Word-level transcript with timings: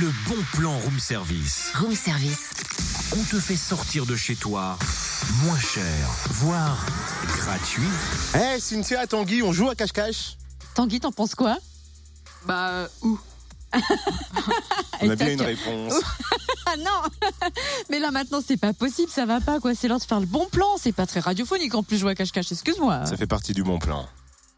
le 0.00 0.10
bon 0.28 0.42
plan 0.52 0.76
room 0.78 0.98
service. 0.98 1.70
Room 1.74 1.94
service. 1.94 2.50
On 3.16 3.22
te 3.24 3.38
fait 3.38 3.56
sortir 3.56 4.06
de 4.06 4.16
chez 4.16 4.34
toi 4.36 4.78
moins 5.44 5.58
cher, 5.58 6.08
voire 6.30 6.84
gratuit. 7.26 7.82
Eh, 8.34 8.60
Cynthia, 8.60 9.06
Tanguy, 9.06 9.42
on 9.42 9.52
joue 9.52 9.68
à 9.70 9.74
cache-cache 9.74 10.36
Tanguy, 10.74 11.00
t'en 11.00 11.12
penses 11.12 11.34
quoi? 11.34 11.58
Bah, 12.46 12.68
euh, 12.70 12.88
où 13.02 13.18
On 15.00 15.10
a 15.10 15.16
bien 15.16 15.32
une 15.32 15.42
réponse. 15.42 15.94
Ah 16.66 16.76
non 16.78 17.28
Mais 17.90 17.98
là 17.98 18.10
maintenant 18.10 18.40
c'est 18.44 18.56
pas 18.56 18.72
possible, 18.72 19.10
ça 19.12 19.26
va 19.26 19.38
pas 19.42 19.60
quoi. 19.60 19.74
C'est 19.74 19.86
l'heure 19.86 19.98
de 19.98 20.04
faire 20.04 20.18
le 20.18 20.24
bon 20.26 20.46
plan. 20.46 20.66
C'est 20.80 20.92
pas 20.92 21.06
très 21.06 21.20
radiophonique 21.20 21.74
en 21.74 21.82
plus 21.82 21.98
jouer 21.98 22.12
à 22.12 22.14
cache-cache. 22.14 22.50
Excuse-moi. 22.50 23.04
Ça 23.04 23.18
fait 23.18 23.26
partie 23.26 23.52
du 23.52 23.62
bon 23.62 23.78
plan. 23.78 24.08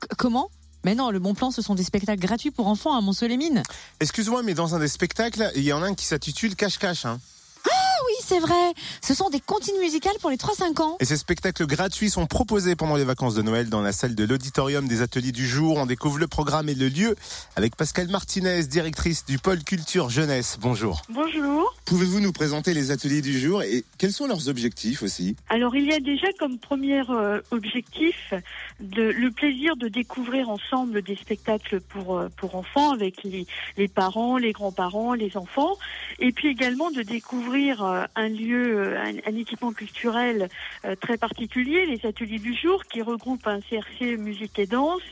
C- 0.02 0.08
Comment? 0.16 0.48
Mais 0.86 0.94
non, 0.94 1.10
le 1.10 1.18
bon 1.18 1.34
plan 1.34 1.50
ce 1.50 1.62
sont 1.62 1.74
des 1.74 1.82
spectacles 1.82 2.20
gratuits 2.20 2.52
pour 2.52 2.68
enfants 2.68 2.96
à 2.96 3.00
Mont-Soleil-Mines. 3.00 3.64
Excuse-moi, 3.98 4.44
mais 4.44 4.54
dans 4.54 4.76
un 4.76 4.78
des 4.78 4.86
spectacles, 4.86 5.50
il 5.56 5.64
y 5.64 5.72
en 5.72 5.82
a 5.82 5.86
un 5.86 5.94
qui 5.94 6.04
s'intitule 6.06 6.54
Cache-Cache. 6.54 7.06
Hein. 7.06 7.18
C'est 8.28 8.40
vrai. 8.40 8.74
Ce 9.02 9.14
sont 9.14 9.30
des 9.30 9.38
comptines 9.38 9.78
musicales 9.78 10.16
pour 10.20 10.30
les 10.30 10.36
3-5 10.36 10.82
ans. 10.82 10.96
Et 10.98 11.04
ces 11.04 11.16
spectacles 11.16 11.64
gratuits 11.64 12.10
sont 12.10 12.26
proposés 12.26 12.74
pendant 12.74 12.96
les 12.96 13.04
vacances 13.04 13.36
de 13.36 13.42
Noël 13.42 13.68
dans 13.68 13.82
la 13.82 13.92
salle 13.92 14.16
de 14.16 14.24
l'auditorium 14.24 14.88
des 14.88 15.00
ateliers 15.00 15.30
du 15.30 15.46
jour. 15.46 15.76
On 15.76 15.86
découvre 15.86 16.18
le 16.18 16.26
programme 16.26 16.68
et 16.68 16.74
le 16.74 16.88
lieu 16.88 17.14
avec 17.54 17.76
Pascal 17.76 18.08
Martinez, 18.08 18.64
directrice 18.64 19.26
du 19.26 19.38
pôle 19.38 19.62
culture 19.62 20.10
jeunesse. 20.10 20.58
Bonjour. 20.60 21.02
Bonjour. 21.08 21.72
Pouvez-vous 21.84 22.18
nous 22.18 22.32
présenter 22.32 22.74
les 22.74 22.90
ateliers 22.90 23.22
du 23.22 23.38
jour 23.38 23.62
et 23.62 23.84
quels 23.96 24.10
sont 24.10 24.26
leurs 24.26 24.48
objectifs 24.48 25.04
aussi? 25.04 25.36
Alors 25.48 25.76
il 25.76 25.84
y 25.84 25.92
a 25.92 26.00
déjà 26.00 26.26
comme 26.36 26.58
premier 26.58 27.08
euh, 27.08 27.40
objectif 27.52 28.34
de, 28.80 29.02
le 29.02 29.30
plaisir 29.30 29.76
de 29.76 29.86
découvrir 29.86 30.50
ensemble 30.50 31.02
des 31.02 31.14
spectacles 31.14 31.80
pour, 31.80 32.18
euh, 32.18 32.28
pour 32.36 32.56
enfants 32.56 32.90
avec 32.90 33.22
les, 33.22 33.46
les 33.76 33.86
parents, 33.86 34.36
les 34.36 34.50
grands-parents, 34.50 35.14
les 35.14 35.36
enfants, 35.36 35.76
et 36.18 36.32
puis 36.32 36.48
également 36.48 36.90
de 36.90 37.02
découvrir 37.02 37.84
euh, 37.84 38.04
un 38.16 38.28
lieu, 38.28 38.78
euh, 38.78 38.98
un, 38.98 39.14
un 39.30 39.36
équipement 39.36 39.72
culturel 39.72 40.48
euh, 40.84 40.96
très 40.96 41.16
particulier, 41.18 41.86
les 41.86 42.04
ateliers 42.06 42.38
du 42.38 42.54
jour 42.54 42.84
qui 42.84 43.02
regroupent 43.02 43.46
un 43.46 43.60
CRC 43.60 44.16
musique 44.16 44.58
et 44.58 44.66
danse, 44.66 45.02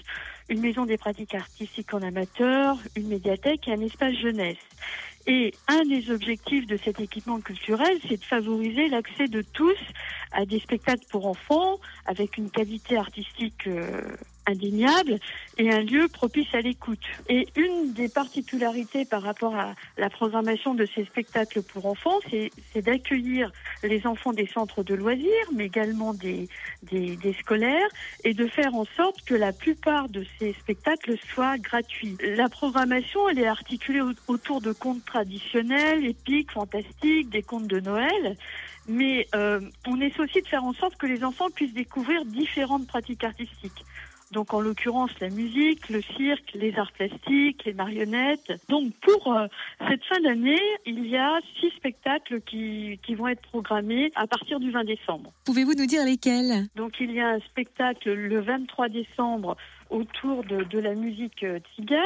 une 0.49 0.61
maison 0.61 0.85
des 0.85 0.97
pratiques 0.97 1.35
artistiques 1.35 1.95
en 1.95 2.03
amateur, 2.03 2.77
une 2.97 3.09
médiathèque 3.09 3.69
et 3.69 3.73
un 3.73 3.81
espace 3.81 4.15
jeunesse. 4.15 4.57
Et 5.27 5.55
un 5.69 5.83
des 5.85 6.11
objectifs 6.11 6.67
de 6.67 6.77
cet 6.77 7.01
équipement 7.01 7.41
culturel, 7.41 7.99
c'est 8.09 8.19
de 8.19 8.25
favoriser 8.25 8.89
l'accès 8.89 9.27
de 9.27 9.41
tous 9.41 9.79
à 10.33 10.45
des 10.45 10.59
spectacles 10.59 11.07
pour 11.11 11.27
enfants 11.27 11.79
avec 12.05 12.37
une 12.37 12.51
qualité 12.51 12.99
artistique 12.99 13.67
euh, 13.67 14.03
indéniable 14.47 15.19
et 15.59 15.73
un 15.73 15.83
lieu 15.83 16.09
propice 16.09 16.53
à 16.55 16.61
l'écoute. 16.61 17.05
Et 17.29 17.47
une 17.57 17.93
des 17.93 18.09
particularités 18.09 19.05
par 19.05 19.23
rapport 19.23 19.55
à 19.57 19.75
la 19.99 20.11
programmation 20.11 20.75
de 20.75 20.87
ces 20.95 21.05
spectacles 21.05 21.63
pour 21.63 21.87
enfants, 21.87 22.19
c'est 22.31 22.83
d'accueillir 22.83 23.51
les 23.83 24.07
enfants 24.07 24.33
des 24.33 24.47
centres 24.47 24.83
de 24.83 24.95
loisirs, 24.95 25.49
mais 25.55 25.67
également 25.67 26.15
des, 26.15 26.49
des, 26.83 27.17
des 27.17 27.33
scolaires, 27.35 27.89
et 28.25 28.35
de 28.35 28.47
faire 28.47 28.75
en 28.75 28.85
sorte 28.97 29.23
que 29.25 29.35
la 29.35 29.53
plupart 29.53 30.09
de 30.09 30.25
ces 30.39 30.53
spectacles 30.55 31.17
soient 31.33 31.59
gratuits. 31.59 32.17
La 32.21 32.49
programmation, 32.49 33.29
elle 33.29 33.39
est 33.39 33.47
articulée 33.47 34.01
au- 34.01 34.13
autour 34.29 34.61
de 34.61 34.73
contes 34.73 35.05
traditionnels, 35.05 36.05
épiques, 36.05 36.53
fantastiques, 36.53 37.31
des 37.31 37.43
contes 37.43 37.67
de 37.67 37.81
Noël, 37.81 38.37
mais 38.87 39.27
euh, 39.35 39.61
on 39.87 40.01
essaie 40.01 40.21
aussi 40.21 40.43
de 40.43 40.47
faire 40.49 40.65
en 40.65 40.75
sorte 40.75 40.97
que 40.97 41.07
les 41.07 41.25
enfants 41.25 41.49
puissent 41.51 41.73
découvrir 41.73 42.25
différentes 42.25 42.87
pratiques 42.87 43.25
artistiques. 43.25 43.85
Donc 44.33 44.53
en 44.55 44.61
l'occurrence 44.61 45.11
la 45.21 45.31
musique, 45.31 45.89
le 45.89 46.03
cirque, 46.03 46.53
les 46.55 46.77
arts 46.77 46.93
plastiques, 46.93 47.65
les 47.65 47.75
marionnettes. 47.75 48.53
Donc 48.69 48.93
pour 49.01 49.33
euh, 49.33 49.47
cette 49.89 50.05
fin 50.05 50.21
d'année, 50.21 50.61
il 50.87 51.07
y 51.07 51.17
a 51.17 51.39
six 51.61 51.71
spectacles 51.77 52.41
qui, 52.41 52.99
qui 53.05 53.15
vont 53.15 53.29
être 53.29 53.43
programmés 53.43 54.11
à 54.15 54.27
partir 54.27 54.61
du 54.61 54.71
20 54.71 54.85
décembre. 54.85 55.33
Pouvez-vous 55.45 55.75
nous 55.75 55.87
dire 55.87 56.05
lesquels? 56.05 56.67
Donc 56.77 56.95
il 57.01 57.13
y 57.13 57.21
a 57.21 57.29
un 57.29 57.41
spectacle 57.41 58.13
le 58.13 58.41
23 58.41 58.89
décembre 58.89 59.57
autour 59.91 60.45
de, 60.45 60.65
de 60.65 60.79
la 60.79 60.95
musique 60.95 61.45
euh, 61.45 61.59
tzigane. 61.75 62.01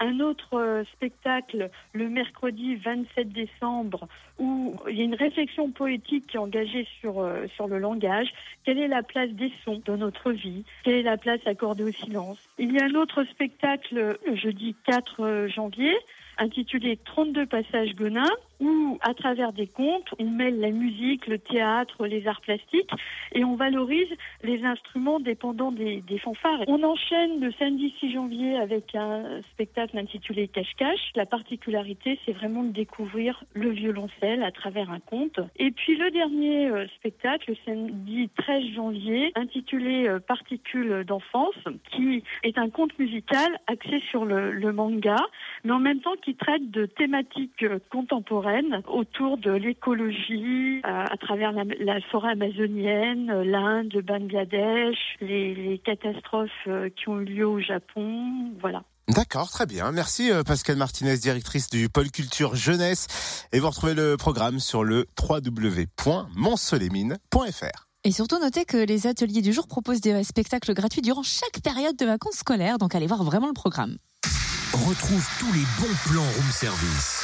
Un 0.00 0.20
autre 0.20 0.54
euh, 0.54 0.84
spectacle 0.92 1.70
le 1.92 2.08
mercredi 2.08 2.76
27 2.76 3.32
décembre 3.32 4.08
où 4.38 4.74
il 4.88 4.96
y 4.96 5.00
a 5.00 5.04
une 5.04 5.14
réflexion 5.14 5.70
poétique 5.70 6.26
qui 6.26 6.36
est 6.36 6.40
engagée 6.40 6.86
sur, 7.00 7.20
euh, 7.20 7.46
sur 7.54 7.68
le 7.68 7.78
langage. 7.78 8.28
Quelle 8.64 8.78
est 8.78 8.88
la 8.88 9.02
place 9.02 9.30
des 9.30 9.52
sons 9.64 9.80
dans 9.84 9.96
notre 9.96 10.32
vie? 10.32 10.64
Quelle 10.82 10.94
est 10.94 11.02
la 11.02 11.16
place 11.16 11.40
accordée 11.46 11.84
au 11.84 11.92
silence? 11.92 12.38
Il 12.58 12.72
y 12.72 12.80
a 12.80 12.84
un 12.84 12.94
autre 12.94 13.24
spectacle 13.24 14.18
le 14.26 14.36
jeudi 14.36 14.74
4 14.86 15.20
euh, 15.20 15.48
janvier 15.48 15.94
intitulé 16.38 16.98
32 17.04 17.46
passages 17.46 17.94
Gonin 17.94 18.28
où 18.60 18.98
à 19.00 19.14
travers 19.14 19.52
des 19.52 19.66
contes 19.66 20.08
on 20.18 20.30
mêle 20.30 20.60
la 20.60 20.70
musique, 20.70 21.26
le 21.26 21.38
théâtre, 21.38 22.06
les 22.06 22.26
arts 22.26 22.40
plastiques 22.40 22.90
et 23.32 23.44
on 23.44 23.56
valorise 23.56 24.08
les 24.42 24.64
instruments 24.64 25.20
dépendant 25.20 25.72
des, 25.72 26.00
des 26.02 26.18
fanfares. 26.18 26.60
On 26.66 26.82
enchaîne 26.82 27.40
le 27.40 27.52
samedi 27.52 27.94
6 28.00 28.12
janvier 28.12 28.56
avec 28.56 28.94
un 28.94 29.40
spectacle 29.52 29.98
intitulé 29.98 30.48
Cache-Cache. 30.48 31.12
La 31.14 31.26
particularité, 31.26 32.18
c'est 32.24 32.32
vraiment 32.32 32.62
de 32.62 32.70
découvrir 32.70 33.42
le 33.54 33.70
violoncelle 33.70 34.42
à 34.42 34.52
travers 34.52 34.90
un 34.90 35.00
conte. 35.00 35.40
Et 35.56 35.70
puis 35.70 35.96
le 35.96 36.10
dernier 36.10 36.68
euh, 36.68 36.86
spectacle, 36.96 37.50
le 37.50 37.56
samedi 37.64 38.28
13 38.36 38.64
janvier, 38.74 39.32
intitulé 39.34 40.08
euh, 40.08 40.20
Particules 40.20 41.04
d'enfance, 41.04 41.54
qui 41.90 42.22
est 42.42 42.58
un 42.58 42.70
conte 42.70 42.98
musical 42.98 43.58
axé 43.66 44.00
sur 44.10 44.24
le, 44.24 44.52
le 44.52 44.72
manga, 44.72 45.16
mais 45.64 45.72
en 45.72 45.78
même 45.78 46.00
temps 46.00 46.14
qui 46.22 46.34
traite 46.34 46.70
de 46.70 46.86
thématiques 46.86 47.62
euh, 47.62 47.78
contemporaines 47.90 48.43
autour 48.88 49.36
de 49.38 49.50
l'écologie, 49.50 50.82
euh, 50.84 51.04
à 51.10 51.16
travers 51.16 51.50
la, 51.52 51.64
la 51.80 52.00
forêt 52.10 52.32
amazonienne, 52.32 53.30
euh, 53.30 53.44
l'Inde, 53.44 53.90
le 53.92 54.02
Bangladesh, 54.02 54.98
les, 55.20 55.54
les 55.54 55.78
catastrophes 55.78 56.50
euh, 56.66 56.90
qui 56.90 57.08
ont 57.08 57.20
eu 57.20 57.24
lieu 57.24 57.46
au 57.46 57.60
Japon, 57.60 58.50
voilà. 58.60 58.82
D'accord, 59.08 59.50
très 59.50 59.66
bien. 59.66 59.92
Merci 59.92 60.30
Pascal 60.46 60.76
Martinez, 60.76 61.18
directrice 61.18 61.68
du 61.68 61.90
pôle 61.90 62.10
culture 62.10 62.54
jeunesse. 62.54 63.46
Et 63.52 63.60
vous 63.60 63.68
retrouvez 63.68 63.92
le 63.92 64.16
programme 64.16 64.60
sur 64.60 64.82
le 64.82 65.04
www.monsolémine.fr. 65.20 67.86
Et 68.04 68.12
surtout 68.12 68.38
notez 68.38 68.64
que 68.64 68.78
les 68.78 69.06
ateliers 69.06 69.42
du 69.42 69.52
jour 69.52 69.66
proposent 69.66 70.00
des 70.00 70.24
spectacles 70.24 70.72
gratuits 70.72 71.02
durant 71.02 71.22
chaque 71.22 71.60
période 71.62 71.96
de 71.96 72.06
vacances 72.06 72.36
scolaires. 72.36 72.78
Donc 72.78 72.94
allez 72.94 73.06
voir 73.06 73.24
vraiment 73.24 73.48
le 73.48 73.52
programme. 73.52 73.98
Retrouve 74.72 75.28
tous 75.38 75.52
les 75.52 75.66
bons 75.78 75.94
plans 76.06 76.22
room 76.22 76.50
service. 76.50 77.23